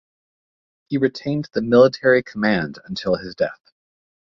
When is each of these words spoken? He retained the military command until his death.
He 0.87 0.97
retained 0.97 1.49
the 1.53 1.61
military 1.61 2.23
command 2.23 2.79
until 2.85 3.17
his 3.17 3.35
death. 3.35 3.71